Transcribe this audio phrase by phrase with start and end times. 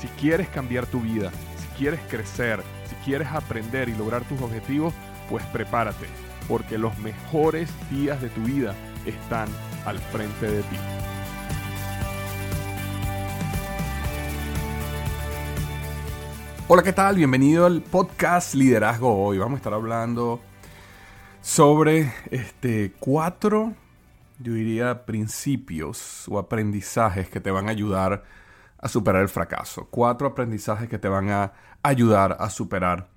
[0.00, 4.92] Si quieres cambiar tu vida, si quieres crecer, si quieres aprender y lograr tus objetivos,
[5.30, 6.06] pues prepárate,
[6.46, 8.74] porque los mejores días de tu vida
[9.06, 9.48] están
[9.86, 10.76] al frente de ti.
[16.68, 17.16] Hola, ¿qué tal?
[17.16, 19.38] Bienvenido al podcast Liderazgo Hoy.
[19.38, 20.42] Vamos a estar hablando
[21.40, 23.72] sobre este cuatro,
[24.40, 28.45] yo diría, principios o aprendizajes que te van a ayudar a
[28.84, 29.88] superar el fracaso.
[29.90, 33.08] Cuatro aprendizajes que te van a ayudar a superar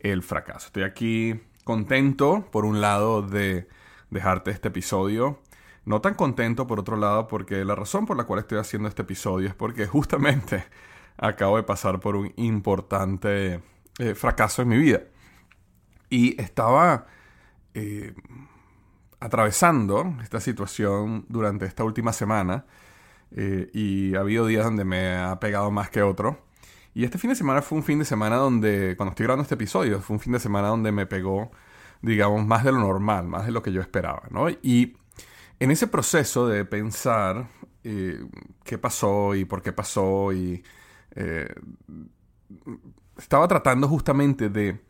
[0.00, 0.66] el fracaso.
[0.66, 3.68] Estoy aquí contento, por un lado, de
[4.10, 5.40] dejarte este episodio.
[5.84, 9.02] No tan contento, por otro lado, porque la razón por la cual estoy haciendo este
[9.02, 10.64] episodio es porque justamente
[11.16, 13.62] acabo de pasar por un importante
[13.98, 15.02] eh, fracaso en mi vida.
[16.10, 17.06] Y estaba
[17.74, 18.14] eh,
[19.20, 22.64] atravesando esta situación durante esta última semana
[23.32, 26.44] eh, y ha habido días donde me ha pegado más que otro.
[26.94, 29.54] Y este fin de semana fue un fin de semana donde, cuando estoy grabando este
[29.54, 31.50] episodio, fue un fin de semana donde me pegó,
[32.02, 34.48] digamos, más de lo normal, más de lo que yo esperaba, ¿no?
[34.50, 34.96] Y
[35.60, 37.48] en ese proceso de pensar
[37.84, 38.18] eh,
[38.64, 40.62] qué pasó y por qué pasó y
[41.14, 41.52] eh,
[43.16, 44.80] estaba tratando justamente de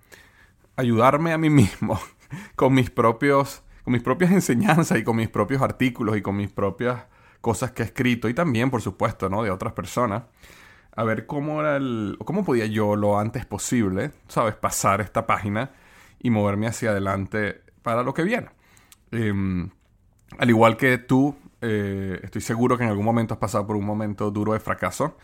[0.76, 2.00] ayudarme a mí mismo
[2.56, 6.50] con mis propios con mis propias enseñanzas y con mis propios artículos y con mis
[6.50, 7.04] propias
[7.40, 9.42] cosas que he escrito y también, por supuesto, ¿no?
[9.42, 10.24] De otras personas.
[10.96, 12.18] A ver cómo era el.
[12.24, 14.54] cómo podía yo lo antes posible, ¿sabes?
[14.56, 15.70] Pasar esta página
[16.20, 18.48] y moverme hacia adelante para lo que viene.
[19.12, 19.70] Em,
[20.38, 23.84] al igual que tú, eh, estoy seguro que en algún momento has pasado por un
[23.84, 25.16] momento duro de fracaso.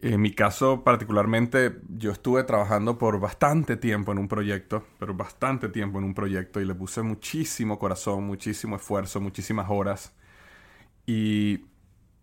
[0.00, 5.68] En mi caso particularmente, yo estuve trabajando por bastante tiempo en un proyecto, pero bastante
[5.70, 10.12] tiempo en un proyecto y le puse muchísimo corazón, muchísimo esfuerzo, muchísimas horas.
[11.06, 11.66] Y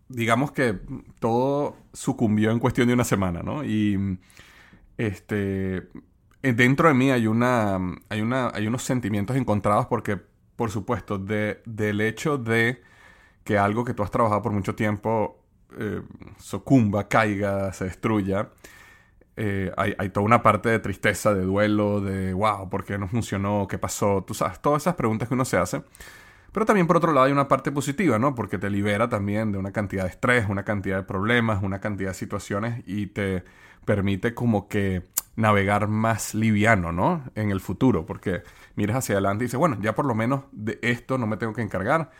[0.08, 0.78] digamos que
[1.18, 3.64] todo sucumbió en cuestión de una semana, ¿no?
[3.64, 4.18] Y
[4.98, 5.88] este
[6.42, 10.20] dentro de mí hay una hay una hay unos sentimientos encontrados porque
[10.56, 12.82] por supuesto de, del hecho de
[13.44, 15.40] que algo que tú has trabajado por mucho tiempo
[15.78, 16.02] eh,
[16.38, 18.50] sucumba, caiga, se destruya.
[19.36, 23.08] Eh, hay, hay, toda una parte de tristeza, de duelo, de wow, ¿por qué no
[23.08, 23.66] funcionó?
[23.68, 24.24] ¿Qué pasó?
[24.26, 25.82] Tú sabes, todas esas preguntas que uno se hace.
[26.54, 28.36] Pero también por otro lado hay una parte positiva, ¿no?
[28.36, 32.10] Porque te libera también de una cantidad de estrés, una cantidad de problemas, una cantidad
[32.10, 33.42] de situaciones y te
[33.84, 35.02] permite como que
[35.34, 37.24] navegar más liviano, ¿no?
[37.34, 38.44] En el futuro, porque
[38.76, 41.54] miras hacia adelante y dices, bueno, ya por lo menos de esto no me tengo
[41.54, 42.12] que encargar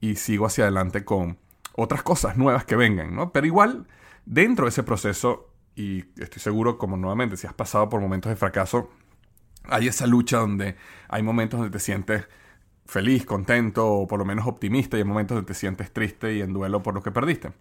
[0.00, 1.38] y sigo hacia adelante con
[1.74, 3.32] otras cosas nuevas que vengan, ¿no?
[3.32, 3.88] Pero igual,
[4.24, 8.36] dentro de ese proceso, y estoy seguro, como nuevamente, si has pasado por momentos de
[8.36, 8.92] fracaso,
[9.64, 10.76] hay esa lucha donde
[11.08, 12.28] hay momentos donde te sientes
[12.86, 16.40] feliz, contento o por lo menos optimista y en momentos donde te sientes triste y
[16.40, 17.52] en duelo por lo que perdiste.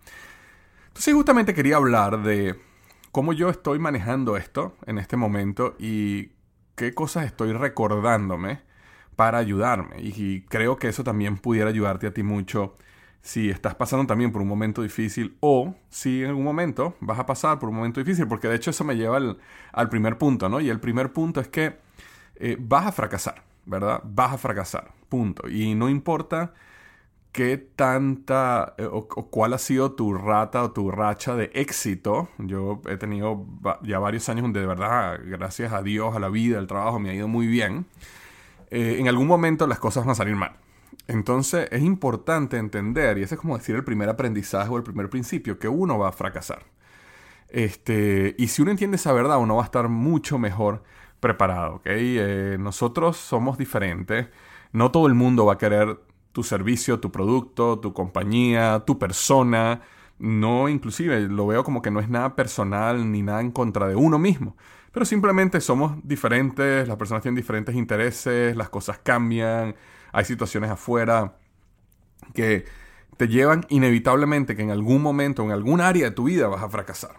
[0.87, 2.59] Entonces justamente quería hablar de
[3.11, 6.31] cómo yo estoy manejando esto en este momento y
[6.75, 8.61] qué cosas estoy recordándome
[9.15, 10.01] para ayudarme.
[10.01, 12.77] Y creo que eso también pudiera ayudarte a ti mucho
[13.21, 17.25] si estás pasando también por un momento difícil o si en algún momento vas a
[17.25, 20.59] pasar por un momento difícil, porque de hecho eso me lleva al, primer punto, ¿no?
[20.59, 21.77] Y el primer punto es que
[22.35, 23.50] eh, vas a fracasar.
[23.65, 24.01] ¿Verdad?
[24.03, 25.49] Vas a fracasar, punto.
[25.49, 26.53] Y no importa
[27.31, 32.29] qué tanta eh, o, cuál ha sido tu rata o tu racha de éxito.
[32.37, 33.45] Yo he tenido
[33.83, 37.09] ya varios años donde de verdad, gracias a Dios, a la vida, al trabajo, me
[37.09, 37.85] ha ido muy bien.
[38.69, 40.53] Eh, en algún momento las cosas van a salir mal.
[41.07, 45.09] Entonces es importante entender, y ese es como decir el primer aprendizaje o el primer
[45.09, 46.63] principio, que uno va a fracasar.
[47.49, 50.83] Este, y si uno entiende esa verdad, uno va a estar mucho mejor
[51.21, 51.83] preparado, ¿ok?
[51.85, 54.27] Eh, nosotros somos diferentes.
[54.73, 55.99] No todo el mundo va a querer
[56.33, 59.81] tu servicio, tu producto, tu compañía, tu persona.
[60.19, 63.95] No, inclusive, lo veo como que no es nada personal ni nada en contra de
[63.95, 64.57] uno mismo.
[64.91, 69.75] Pero simplemente somos diferentes, las personas tienen diferentes intereses, las cosas cambian,
[70.11, 71.37] hay situaciones afuera
[72.33, 72.65] que
[73.17, 76.69] te llevan inevitablemente que en algún momento, en algún área de tu vida vas a
[76.69, 77.15] fracasar.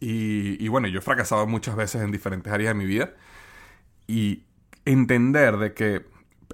[0.00, 3.14] Y, y, bueno, yo he fracasado muchas veces en diferentes áreas de mi vida.
[4.06, 4.44] Y
[4.84, 6.06] entender de que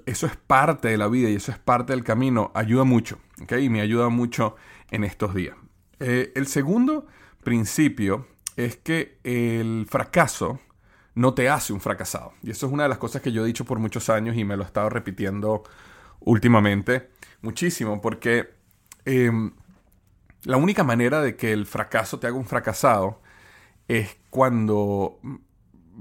[0.05, 3.19] eso es parte de la vida y eso es parte del camino ayuda mucho.
[3.41, 3.65] ¿okay?
[3.65, 4.55] Y me ayuda mucho
[4.89, 5.55] en estos días.
[5.99, 7.07] Eh, el segundo
[7.43, 10.59] principio es que el fracaso
[11.15, 12.33] no te hace un fracasado.
[12.41, 14.43] Y eso es una de las cosas que yo he dicho por muchos años y
[14.43, 15.63] me lo he estado repitiendo
[16.19, 17.09] últimamente
[17.41, 18.53] muchísimo, porque
[19.05, 19.51] em,
[20.43, 23.21] la única manera de que el fracaso te haga un fracasado
[23.87, 25.19] es cuando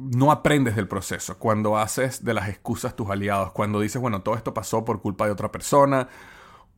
[0.00, 4.35] no aprendes del proceso, cuando haces de las excusas tus aliados, cuando dices, bueno, todo
[4.35, 6.08] esto pasó por culpa de otra persona,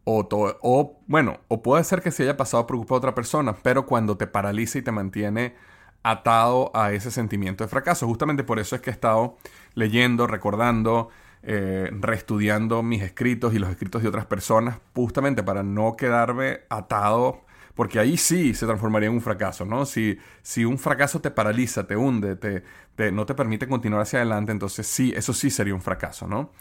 [0.04, 3.54] o, o bueno, o puede ser que se haya pasado por culpa de otra persona,
[3.62, 5.54] pero cuando te paraliza y te mantiene
[6.02, 8.06] atado a ese sentimiento de fracaso.
[8.06, 9.36] Justamente por eso es que he estado
[9.74, 11.10] leyendo, recordando,
[11.42, 17.42] eh, reestudiando mis escritos y los escritos de otras personas, justamente para no quedarme atado,
[17.74, 19.86] porque ahí sí se transformaría en un fracaso, ¿no?
[19.86, 24.52] Si, si un fracaso te paraliza, te hunde, te, no te permite continuar hacia adelante,
[24.52, 26.52] entonces sí, eso sí sería un fracaso, ¿no?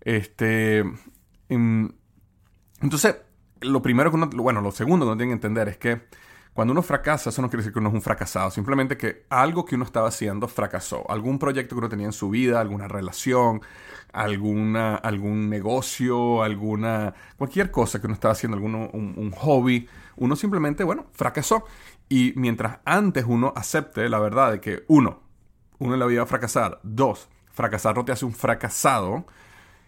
[0.00, 0.84] Este,
[1.48, 1.90] em,
[2.80, 3.16] entonces,
[3.60, 6.02] lo primero que uno, bueno, lo segundo que uno tiene que entender es que
[6.56, 9.66] cuando uno fracasa, eso no quiere decir que uno es un fracasado, simplemente que algo
[9.66, 11.04] que uno estaba haciendo fracasó.
[11.10, 13.60] Algún proyecto que uno tenía en su vida, alguna relación,
[14.10, 19.86] alguna, algún negocio, alguna, cualquier cosa que uno estaba haciendo, algún, un, hobby,
[20.16, 21.64] uno simplemente, bueno, fracasó.
[22.08, 25.22] Y mientras antes uno acepte la verdad de que uno,
[25.78, 29.26] uno en la vida va a fracasar, dos, fracasar no te hace un fracasado,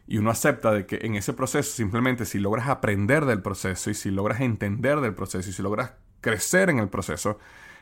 [0.08, 3.94] y uno acepta de que en ese proceso simplemente si logras aprender del proceso y
[3.94, 5.92] si logras entender del proceso y si logras
[6.22, 7.38] crecer en el proceso,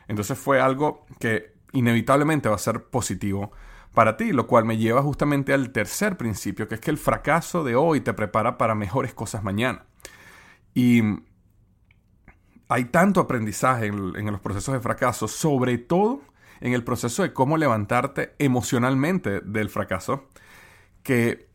[0.09, 3.53] entonces fue algo que inevitablemente va a ser positivo
[3.93, 7.63] para ti, lo cual me lleva justamente al tercer principio, que es que el fracaso
[7.63, 9.85] de hoy te prepara para mejores cosas mañana.
[10.73, 11.01] Y
[12.69, 16.21] hay tanto aprendizaje en, los procesos de fracaso, sobre todo
[16.59, 20.27] en el proceso de cómo levantarte emocionalmente del fracaso,
[21.03, 21.49] que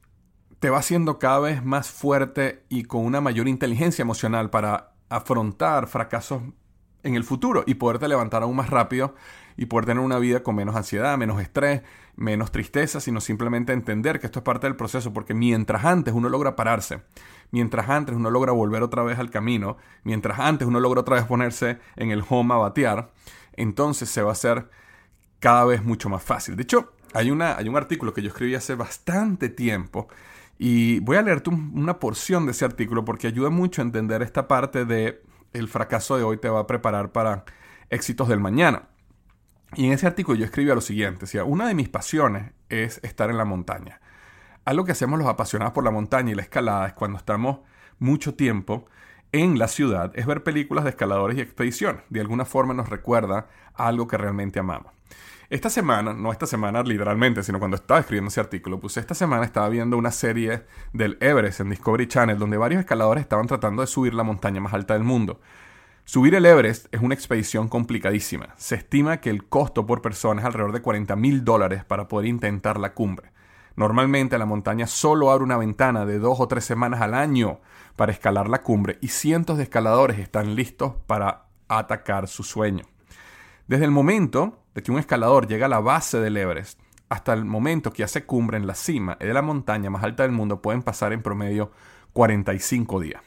[0.59, 5.89] te va haciendo cada vez más fuerte y con una mayor inteligencia emocional para afrontar
[5.89, 6.43] fracasos
[7.03, 9.15] en el futuro y poderte levantar aún más rápido
[9.57, 11.83] y poder tener una vida con menos ansiedad, menos estrés,
[12.17, 16.29] menos tristeza, sino simplemente entender que esto es parte del proceso, porque mientras antes uno
[16.29, 17.03] logra pararse,
[17.51, 21.25] mientras antes uno logra volver otra vez al camino, mientras antes uno logra otra vez
[21.25, 23.11] ponerse en el home a batear,
[23.55, 24.69] entonces se va a hacer
[25.39, 26.57] cada vez mucho más fácil.
[26.57, 30.09] De hecho, hay, una, hay un artículo que yo escribí hace bastante tiempo
[30.59, 34.49] y voy a leerte una porción de ese artículo porque ayuda mucho a entender esta
[34.49, 35.21] parte de
[35.53, 37.45] el fracaso de hoy te va a preparar para
[37.91, 38.89] éxitos del mañana.
[39.75, 43.31] Y en ese artículo yo escribía lo siguiente, decía, una de mis pasiones es estar
[43.31, 44.01] en la montaña.
[44.65, 47.61] Algo que hacemos los apasionados por la montaña y la escalada es cuando estamos
[47.99, 48.87] mucho tiempo
[49.33, 52.03] en la ciudad, es ver películas de escaladores y expediciones.
[52.11, 54.93] De alguna forma nos recuerda a algo que realmente amamos.
[55.53, 59.45] Esta semana, no esta semana literalmente, sino cuando estaba escribiendo ese artículo, pues esta semana
[59.45, 60.63] estaba viendo una serie
[60.95, 64.73] del Everest en Discovery Channel donde varios escaladores estaban tratando de subir la montaña más
[64.73, 65.43] alta del mundo.
[66.07, 68.55] Subir el Everest es una expedición complicadísima.
[68.57, 72.29] Se estima que el costo por persona es alrededor de 40 mil dólares para poder
[72.29, 73.31] intentar la cumbre.
[73.77, 77.61] Normalmente la montaña solo abre una ventana de dos o tres semanas al año
[77.95, 82.87] para escalar la cumbre y cientos de escaladores están listos para atacar su sueño.
[83.67, 86.81] Desde el momento de que un escalador llega a la base del Everest
[87.13, 90.33] hasta el momento que hace cumbre en la cima de la montaña más alta del
[90.33, 91.71] mundo pueden pasar en promedio
[92.15, 93.23] 45 días.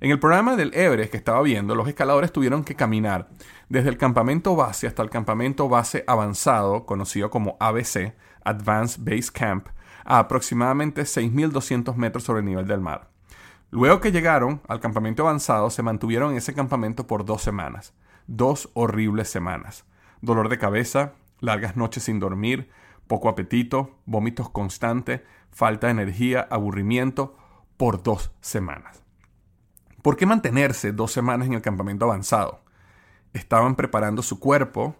[0.00, 3.28] En el programa del Everest que estaba viendo, los escaladores tuvieron que caminar
[3.68, 8.14] desde el campamento base hasta el campamento base avanzado, conocido como ABC,
[8.44, 9.68] Advanced Base Camp,
[10.06, 13.10] a aproximadamente 6.200 metros sobre el nivel del mar.
[13.70, 17.92] Luego que llegaron al campamento avanzado, se mantuvieron en ese campamento por dos semanas,
[18.26, 19.84] dos horribles semanas
[20.20, 22.70] dolor de cabeza, largas noches sin dormir,
[23.06, 27.36] poco apetito, vómitos constantes, falta de energía, aburrimiento,
[27.76, 29.02] por dos semanas.
[30.02, 32.62] ¿Por qué mantenerse dos semanas en el campamento avanzado?
[33.32, 34.96] Estaban preparando su cuerpo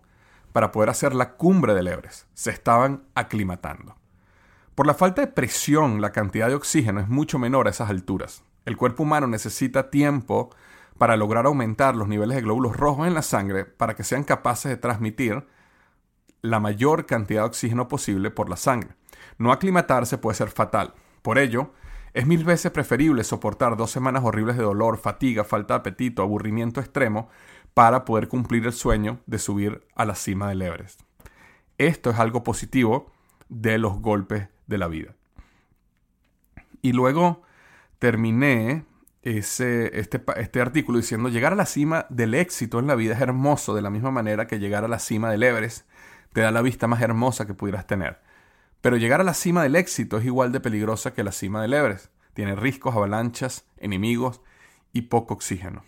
[0.52, 2.26] para poder hacer la cumbre del Everest.
[2.34, 3.96] Se estaban aclimatando.
[4.74, 8.44] Por la falta de presión, la cantidad de oxígeno es mucho menor a esas alturas.
[8.64, 10.50] El cuerpo humano necesita tiempo
[10.98, 14.68] para lograr aumentar los niveles de glóbulos rojos en la sangre para que sean capaces
[14.70, 15.46] de transmitir
[16.42, 18.90] la mayor cantidad de oxígeno posible por la sangre.
[19.38, 20.94] No aclimatarse puede ser fatal.
[21.22, 21.72] Por ello,
[22.14, 26.80] Es mil veces preferible soportar dos semanas horribles de dolor, fatiga, falta de apetito, aburrimiento
[26.80, 27.28] extremo
[27.74, 31.02] para poder cumplir el sueño de subir a la cima del Everest.
[31.76, 33.12] Esto es algo positivo
[33.48, 35.14] de los golpes de la vida.
[36.82, 37.42] Y luego
[37.98, 38.84] terminé
[39.22, 43.74] este, este artículo diciendo, llegar a la cima del éxito en la vida es hermoso
[43.74, 45.86] de la misma manera que llegar a la cima del Everest
[46.32, 48.20] te da la vista más hermosa que pudieras tener.
[48.80, 51.74] Pero llegar a la cima del éxito es igual de peligrosa que la cima del
[51.74, 52.12] Everest.
[52.32, 54.40] Tiene riscos, avalanchas, enemigos
[54.92, 55.84] y poco oxígeno.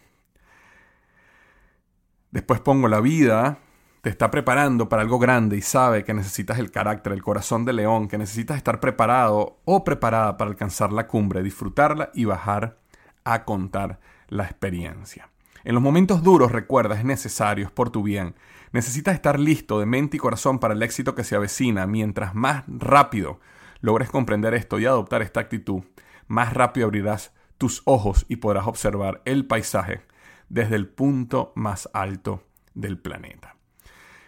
[2.33, 3.59] Después pongo la vida,
[4.03, 7.73] te está preparando para algo grande y sabe que necesitas el carácter, el corazón de
[7.73, 12.80] león, que necesitas estar preparado o preparada para alcanzar la cumbre, disfrutarla y bajar
[13.25, 15.31] a contar la experiencia.
[15.65, 18.35] En los momentos duros, recuerda, es necesario, es por tu bien.
[18.73, 21.87] Necesitas estar listo de mente y corazón para el éxito que se avecina.
[21.87, 23.41] Mientras más rápido
[23.81, 25.83] logres comprender esto y adoptar esta actitud,
[26.29, 30.03] más rápido abrirás tus ojos y podrás observar el paisaje
[30.49, 33.57] desde el punto más alto del planeta.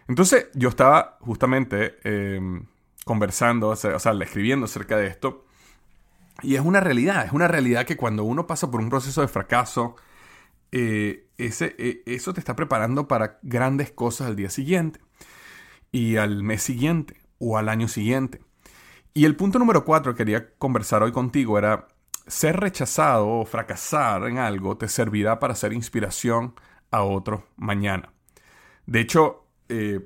[0.08, 2.66] Entonces yo estaba justamente em,
[3.04, 5.46] conversando, o sea, escribiendo acerca de esto,
[6.42, 9.28] y es una realidad, es una realidad que cuando uno pasa por un proceso de
[9.28, 9.96] fracaso,
[10.72, 15.00] eh, ese, eh, eso te está preparando para grandes cosas al día siguiente
[15.92, 18.40] y al mes siguiente o al año siguiente.
[19.14, 21.88] Y el punto número cuatro que quería conversar hoy contigo era
[22.26, 26.54] ser rechazado o fracasar en algo te servirá para ser inspiración
[26.90, 28.12] a otro mañana.
[28.86, 30.00] De hecho, eh,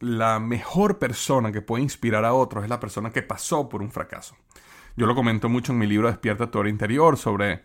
[0.00, 3.90] la mejor persona que puede inspirar a otros es la persona que pasó por un
[3.90, 4.36] fracaso.
[4.96, 7.62] Yo lo comento mucho en mi libro Despierta tu hora interior sobre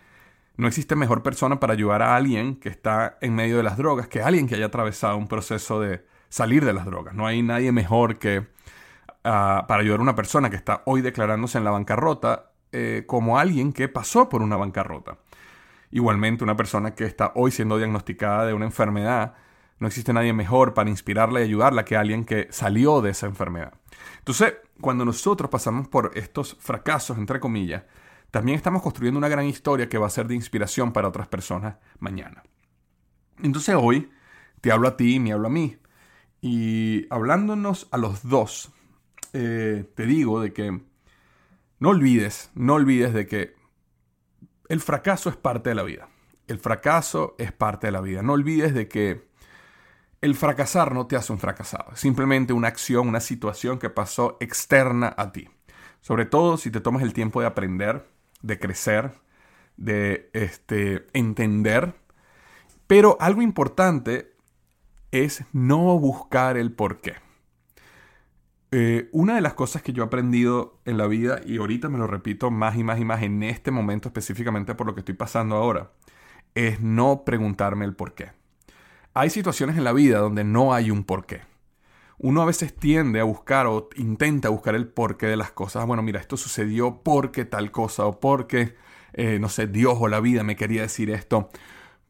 [0.57, 4.09] no existe mejor persona para ayudar a alguien que está en medio de las drogas
[4.09, 7.15] que alguien que haya atravesado un proceso de salir de las drogas.
[7.15, 8.47] No hay nadie mejor que
[9.23, 13.39] ah, para ayudar a una persona que está hoy declarándose en la bancarrota eh, como
[13.39, 15.17] alguien que pasó por una bancarrota.
[15.89, 19.35] Igualmente, una persona que está hoy siendo diagnosticada de una enfermedad,
[19.81, 23.73] no existe nadie mejor para inspirarla y ayudarla que alguien que salió de esa enfermedad.
[24.19, 27.83] Entonces, cuando nosotros pasamos por estos fracasos, entre comillas,
[28.29, 31.77] también estamos construyendo una gran historia que va a ser de inspiración para otras personas
[31.97, 32.43] mañana.
[33.41, 34.11] Entonces hoy
[34.61, 35.77] te hablo a ti y me hablo a mí.
[36.41, 38.71] Y hablándonos a los dos,
[39.33, 40.79] eh, te digo de que
[41.79, 43.55] no olvides, no olvides de que
[44.69, 46.07] el fracaso es parte de la vida.
[46.45, 48.21] El fracaso es parte de la vida.
[48.21, 49.30] No olvides de que
[50.21, 51.91] el fracasar no te hace un fracasado.
[51.93, 55.49] Es simplemente una acción, una situación que pasó externa a ti.
[56.01, 58.05] Sobre todo si te tomas el tiempo de aprender
[58.41, 59.11] de crecer,
[59.77, 61.93] de este, entender.
[62.87, 64.33] Pero algo importante
[65.11, 67.15] es no buscar el por qué.
[68.71, 71.97] Eh, una de las cosas que yo he aprendido en la vida, y ahorita me
[71.97, 75.15] lo repito más y más y más en este momento específicamente por lo que estoy
[75.15, 75.91] pasando ahora,
[76.55, 78.31] es no preguntarme el por qué.
[79.13, 81.41] Hay situaciones en la vida donde no hay un por qué
[82.23, 85.87] uno a veces tiende a buscar o intenta buscar el porqué de las cosas.
[85.87, 88.75] Bueno, mira, esto sucedió porque tal cosa o porque,
[89.13, 91.49] eh, no sé, Dios o la vida me quería decir esto.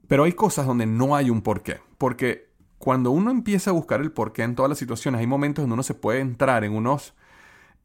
[0.10, 1.80] Pero hay cosas donde no hay un porqué.
[1.98, 5.76] Porque cuando uno empieza a buscar el porqué en todas las situaciones, hay momentos donde
[5.76, 7.14] uno se puede entrar en unos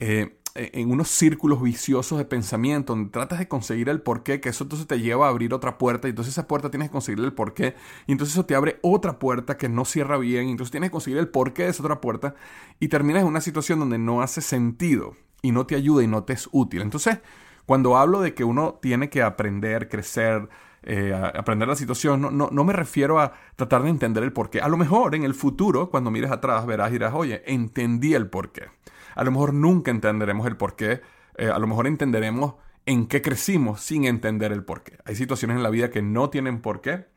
[0.00, 4.64] eh, en unos círculos viciosos de pensamiento donde tratas de conseguir el porqué, que eso
[4.64, 7.32] entonces te lleva a abrir otra puerta y entonces esa puerta tienes que conseguir el
[7.32, 7.75] porqué
[8.06, 10.92] y entonces eso te abre otra puerta que no cierra bien y entonces tienes que
[10.92, 12.34] conseguir el porqué de esa otra puerta
[12.80, 16.25] y terminas en una situación donde no hace sentido y no te ayuda y no
[16.25, 16.82] te es útil.
[16.82, 17.18] Entonces,
[17.66, 20.48] cuando hablo de que uno tiene que aprender, crecer,
[20.82, 24.60] eh, aprender la situación, no, no, no, me refiero a tratar de entender el porqué.
[24.60, 28.28] A lo mejor en el futuro, cuando mires atrás, verás y dirás, oye, entendí el
[28.28, 28.68] porqué.
[29.16, 31.00] A lo mejor nunca entenderemos el porqué.
[31.37, 32.54] Eh, a lo mejor entenderemos
[32.85, 34.99] en qué crecimos sin entender el porqué.
[35.04, 37.08] Hay situaciones en la vida que no tienen porqué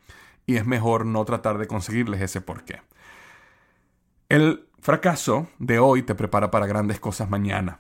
[0.48, 2.82] y es mejor no tratar de conseguirles ese porqué.
[4.30, 7.80] El fracaso de hoy te prepara para grandes cosas mañana.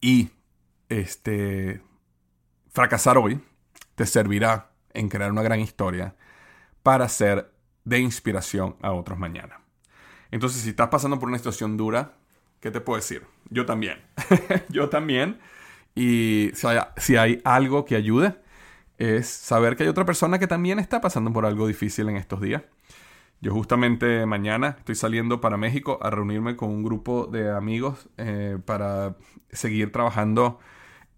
[0.00, 0.30] Y
[0.88, 1.82] este
[2.70, 3.42] fracasar hoy
[3.94, 6.14] te servirá en crear una gran historia
[6.82, 7.52] para ser
[7.84, 9.60] de inspiración a otros mañana.
[10.30, 12.16] Entonces, si estás pasando por una situación dura,
[12.64, 13.26] ¿Qué te puedo decir?
[13.50, 13.98] Yo también.
[14.70, 15.38] yo también.
[15.94, 18.36] Y si hay, si hay algo que ayude,
[18.96, 22.40] es saber que hay otra persona que también está pasando por algo difícil en estos
[22.40, 22.62] días.
[23.42, 28.56] Yo justamente mañana estoy saliendo para México a reunirme con un grupo de amigos eh,
[28.64, 29.14] para
[29.52, 30.58] seguir trabajando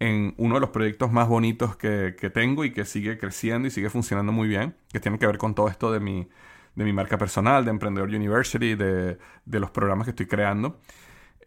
[0.00, 3.88] en uno de los proyectos más bonitos que, tengo y que sigue creciendo y sigue
[3.88, 6.28] funcionando muy bien, que tiene que ver con todo esto de mi,
[6.74, 10.80] de mi marca personal, de Emprendedor University, de, de los programas que estoy creando.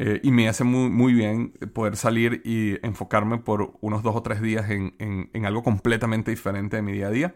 [0.02, 4.24] Eh, y me hace muy, muy bien poder salir y enfocarme por unos dos o
[4.24, 7.36] tres días en, en, algo completamente diferente de mi día a día.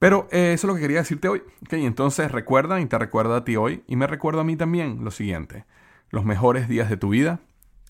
[0.00, 1.42] Pero eh, eso es lo que quería decirte hoy.
[1.62, 5.04] Okay, entonces recuerda y te recuerda a ti hoy y me recuerda a mí también
[5.04, 5.64] lo siguiente.
[6.10, 7.38] Los mejores días de tu vida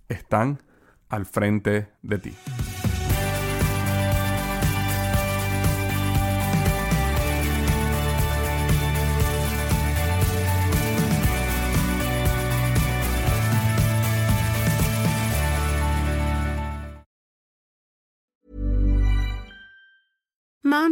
[0.08, 0.60] están
[1.08, 2.34] al frente de ti.